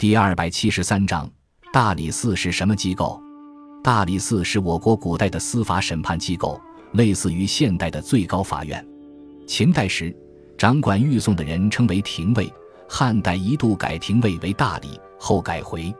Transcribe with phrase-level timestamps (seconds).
[0.00, 1.30] 第二百七十三章，
[1.74, 3.20] 大理寺是什么机构？
[3.84, 6.58] 大理寺是我国古代的司法审判机构，
[6.92, 8.82] 类似于现代的最高法院。
[9.46, 10.16] 秦代时，
[10.56, 12.46] 掌管狱讼的人称为廷尉；
[12.88, 15.94] 汉代一度改廷尉为大理，后改回。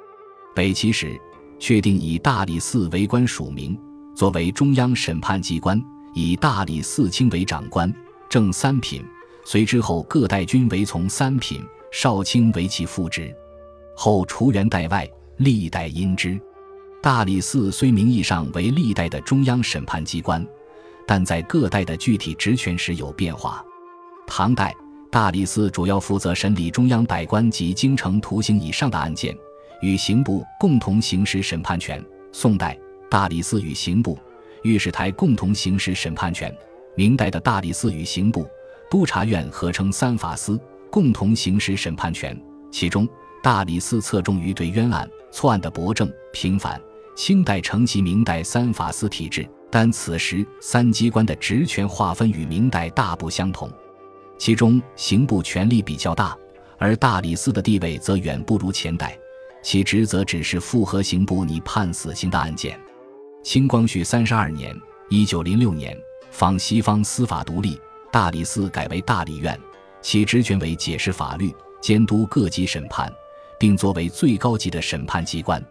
[0.55, 1.21] 北齐时，
[1.59, 3.79] 确定以大理寺为官署名，
[4.17, 5.79] 作为中央审判机关，
[6.15, 7.95] 以大理寺卿为长官，
[8.31, 9.05] 正三品。
[9.45, 11.63] 随之后各代均为从三品，
[11.93, 13.31] 少卿为其副职。
[14.03, 15.07] 后除元代外，
[15.37, 16.41] 历代因之。
[17.03, 20.43] 大理寺虽名义上为历代的中央审判机关，
[21.07, 23.63] 但在各代的具体职权时有变化。
[24.27, 24.75] 唐代，
[25.11, 29.37] 大理寺主要负责审理中央百官及京城徒刑以上的案件，
[29.83, 32.03] 与刑部共同行使审判权。
[32.33, 32.75] 宋代，
[33.11, 34.19] 大理寺与刑部、
[34.63, 36.51] 御史台共同行使审判权。
[36.95, 38.49] 明代的大理寺与刑部、
[38.91, 40.59] 督察院合称三法司，
[40.91, 42.35] 共同行使审判权。
[42.73, 43.07] 其中，
[43.43, 46.81] 大理寺侧重于对冤案、错案的驳正、平反。
[47.17, 53.71] 清代承袭明代三法司体制，但此时三机关的职权划分与明代大不相同。
[54.39, 56.35] 其中刑部权力比较大，
[56.79, 59.19] 而大理寺的地位则远不如前代，
[59.63, 62.81] 其职责只是复核刑部拟判死刑的案件。
[63.43, 64.75] 清光绪三十二年
[65.11, 65.95] （一九零六年），
[66.31, 67.79] 仿西方司法独立，
[68.11, 69.59] 大理寺改为大理院，
[70.01, 73.13] 其职权为解释法律、监督各级审判。
[73.61, 75.63] 并作为最高级的审判机关。